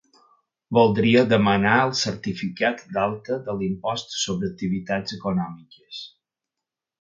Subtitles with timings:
[0.77, 6.01] Voldria demanar el certificat d'alta de l'impost sobre activitats econòmiques.